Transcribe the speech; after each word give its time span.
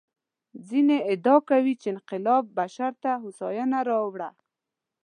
ځینې 0.67 0.97
ادعا 1.11 1.37
کوي 1.49 1.73
چې 1.81 1.87
انقلاب 1.93 2.43
بشر 2.59 2.91
ته 3.03 3.11
هوساینه 3.23 3.79
راوړه. 3.89 4.29